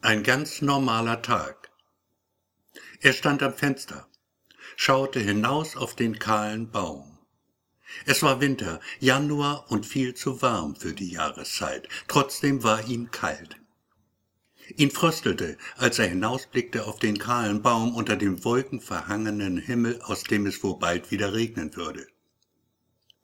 [0.00, 1.72] Ein ganz normaler Tag.
[3.00, 4.06] Er stand am Fenster,
[4.76, 7.18] schaute hinaus auf den kahlen Baum.
[8.06, 11.88] Es war Winter, Januar und viel zu warm für die Jahreszeit.
[12.06, 13.56] Trotzdem war ihm kalt.
[14.76, 20.46] Ihn fröstelte, als er hinausblickte auf den kahlen Baum unter dem wolkenverhangenen Himmel, aus dem
[20.46, 22.06] es wohl bald wieder regnen würde.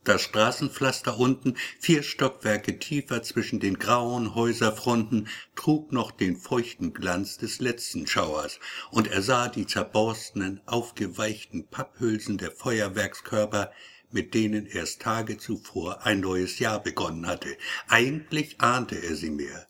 [0.04, 7.38] Das Straßenpflaster unten, vier Stockwerke tiefer zwischen den grauen Häuserfronten, trug noch den feuchten Glanz
[7.38, 13.72] des letzten Schauers, und er sah die zerborstenen, aufgeweichten Papphülsen der Feuerwerkskörper,
[14.10, 17.56] mit denen erst Tage zuvor ein neues Jahr begonnen hatte.
[17.88, 19.66] Eigentlich ahnte er sie mehr,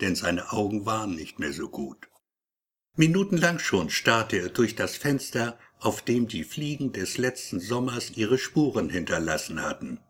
[0.00, 2.08] denn seine Augen waren nicht mehr so gut.
[2.96, 8.38] Minutenlang schon starrte er durch das Fenster auf dem die Fliegen des letzten Sommers ihre
[8.38, 10.00] Spuren hinterlassen hatten.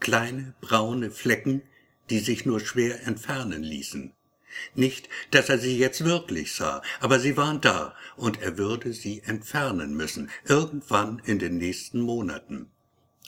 [0.00, 1.62] Kleine braune Flecken,
[2.10, 4.12] die sich nur schwer entfernen ließen.
[4.74, 9.20] Nicht, dass er sie jetzt wirklich sah, aber sie waren da, und er würde sie
[9.20, 12.70] entfernen müssen, irgendwann in den nächsten Monaten.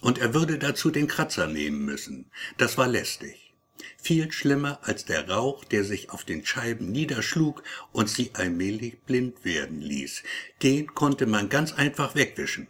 [0.01, 2.31] Und er würde dazu den Kratzer nehmen müssen.
[2.57, 3.50] Das war lästig
[4.03, 7.62] viel schlimmer als der Rauch, der sich auf den Scheiben niederschlug
[7.93, 10.23] und sie allmählich blind werden ließ.
[10.62, 12.69] Den konnte man ganz einfach wegwischen.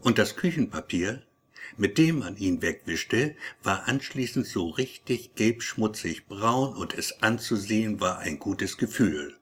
[0.00, 1.22] Und das Küchenpapier,
[1.76, 8.18] mit dem man ihn wegwischte, war anschließend so richtig gelbschmutzig braun und es anzusehen war
[8.18, 9.36] ein gutes Gefühl.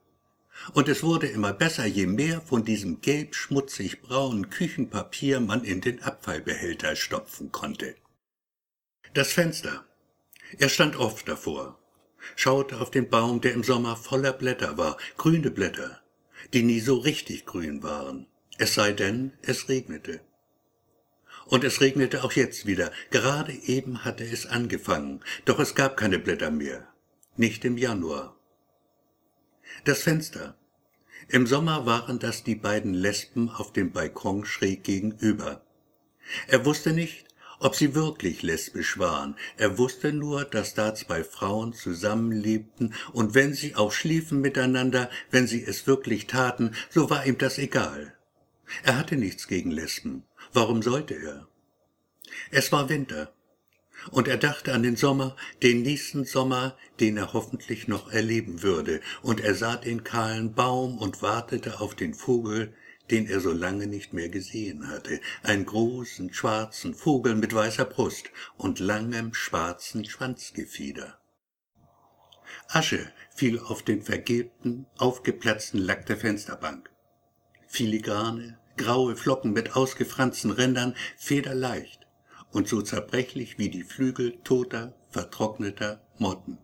[0.75, 6.03] Und es wurde immer besser, je mehr von diesem gelbschmutzig braunen Küchenpapier man in den
[6.03, 7.97] Abfallbehälter stopfen konnte.
[9.15, 9.85] Das Fenster,
[10.59, 11.79] er stand oft davor,
[12.37, 16.01] schaute auf den Baum, der im Sommer voller Blätter war, grüne Blätter,
[16.53, 18.27] die nie so richtig grün waren,
[18.59, 20.21] es sei denn, es regnete.
[21.47, 26.19] Und es regnete auch jetzt wieder, gerade eben hatte es angefangen, doch es gab keine
[26.19, 26.87] Blätter mehr,
[27.37, 28.37] nicht im Januar.
[29.85, 30.57] Das Fenster.
[31.29, 35.65] Im Sommer waren das die beiden Lesben auf dem Balkon schräg gegenüber.
[36.49, 37.27] Er wusste nicht,
[37.61, 39.37] ob sie wirklich lesbisch waren.
[39.57, 45.47] Er wusste nur, dass da zwei Frauen zusammenlebten, und wenn sie auch schliefen miteinander, wenn
[45.47, 48.15] sie es wirklich taten, so war ihm das egal.
[48.83, 50.25] Er hatte nichts gegen Lesben.
[50.53, 51.47] Warum sollte er?
[52.51, 53.33] Es war Winter.
[54.11, 59.03] Und er dachte an den Sommer, den nächsten Sommer, den er hoffentlich noch erleben würde,
[59.21, 62.73] und er sah den kahlen Baum und wartete auf den Vogel,
[63.11, 68.31] den er so lange nicht mehr gesehen hatte, einen großen schwarzen Vogel mit weißer Brust
[68.57, 71.19] und langem schwarzen Schwanzgefieder.
[72.69, 76.91] Asche fiel auf den vergilbten, aufgeplatzten Lack der Fensterbank.
[77.67, 82.07] Filigrane, graue Flocken mit ausgefransten Rändern, federleicht
[82.53, 86.59] und so zerbrechlich wie die Flügel toter, vertrockneter Motten.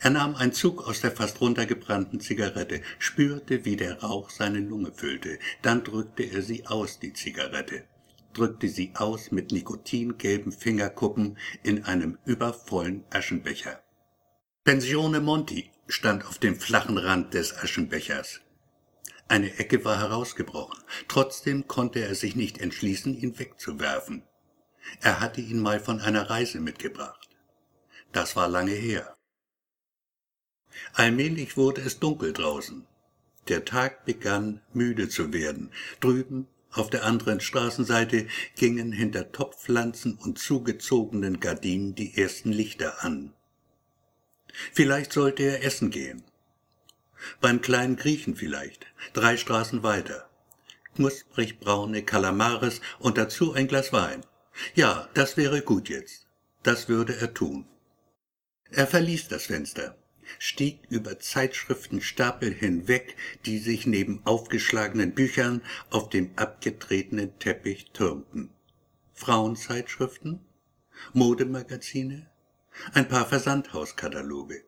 [0.00, 4.92] Er nahm einen Zug aus der fast runtergebrannten Zigarette, spürte, wie der Rauch seine Lunge
[4.92, 5.38] füllte.
[5.62, 7.84] Dann drückte er sie aus, die Zigarette,
[8.32, 13.82] drückte sie aus mit nikotingelben Fingerkuppen in einem übervollen Aschenbecher.
[14.64, 18.40] Pensione Monti stand auf dem flachen Rand des Aschenbechers.
[19.28, 20.78] Eine Ecke war herausgebrochen.
[21.08, 24.24] Trotzdem konnte er sich nicht entschließen, ihn wegzuwerfen.
[25.00, 27.28] Er hatte ihn mal von einer Reise mitgebracht.
[28.12, 29.16] Das war lange her.
[30.92, 32.86] Allmählich wurde es dunkel draußen.
[33.48, 35.70] Der Tag begann müde zu werden.
[36.00, 43.32] Drüben auf der anderen Straßenseite gingen hinter Topfpflanzen und zugezogenen Gardinen die ersten Lichter an.
[44.72, 46.22] Vielleicht sollte er essen gehen.
[47.40, 50.28] Beim kleinen Griechen vielleicht, drei Straßen weiter.
[50.94, 54.24] Knusprig braune Kalamares und dazu ein Glas Wein.
[54.74, 56.26] Ja, das wäre gut jetzt.
[56.62, 57.66] Das würde er tun.
[58.70, 59.96] Er verließ das Fenster
[60.38, 68.50] stieg über Zeitschriftenstapel hinweg, die sich neben aufgeschlagenen Büchern auf dem abgetretenen Teppich türmten.
[69.14, 70.40] Frauenzeitschriften,
[71.12, 72.30] Modemagazine,
[72.92, 74.64] ein paar Versandhauskataloge.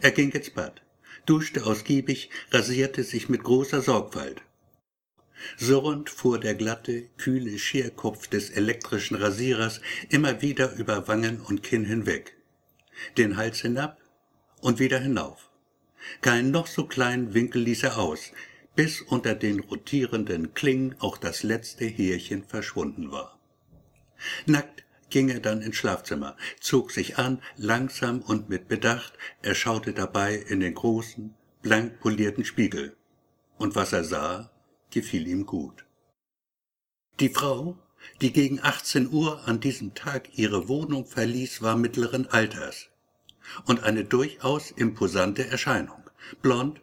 [0.00, 0.82] Er ging ins Bad,
[1.26, 4.42] duschte ausgiebig, rasierte sich mit großer Sorgfalt.
[5.58, 11.84] Surrend fuhr der glatte, kühle Scherkopf des elektrischen Rasierers immer wieder über Wangen und Kinn
[11.84, 12.36] hinweg,
[13.18, 14.00] den Hals hinab,
[14.60, 15.50] und wieder hinauf.
[16.20, 18.32] Keinen noch so kleinen Winkel ließ er aus,
[18.74, 23.38] bis unter den rotierenden Klingen auch das letzte Härchen verschwunden war.
[24.46, 29.12] Nackt ging er dann ins Schlafzimmer, zog sich an, langsam und mit Bedacht,
[29.42, 32.96] er schaute dabei in den großen, blank polierten Spiegel.
[33.56, 34.50] Und was er sah,
[34.90, 35.84] gefiel ihm gut.
[37.20, 37.78] Die Frau,
[38.20, 42.90] die gegen 18 Uhr an diesem Tag ihre Wohnung verließ, war mittleren Alters
[43.64, 46.02] und eine durchaus imposante Erscheinung.
[46.42, 46.80] blond,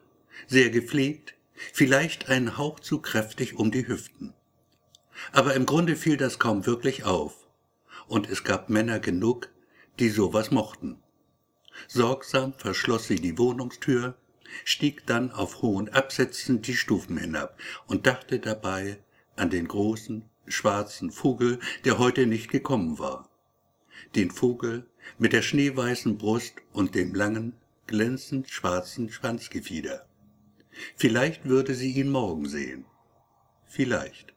[0.47, 1.35] sehr gepflegt,
[1.73, 4.33] vielleicht ein Hauch zu kräftig um die Hüften.
[5.31, 7.47] Aber im Grunde fiel das kaum wirklich auf,
[8.07, 9.49] und es gab Männer genug,
[9.99, 11.01] die sowas mochten.
[11.87, 14.15] Sorgsam verschloss sie die Wohnungstür,
[14.63, 17.57] stieg dann auf hohen Absätzen die Stufen hinab
[17.87, 18.99] und dachte dabei
[19.35, 23.29] an den großen, schwarzen Vogel, der heute nicht gekommen war.
[24.15, 24.85] Den Vogel
[25.17, 27.53] mit der schneeweißen Brust und dem langen,
[27.87, 30.05] glänzend schwarzen Schwanzgefieder.
[30.95, 32.85] Vielleicht würde sie ihn morgen sehen.
[33.67, 34.32] Vielleicht.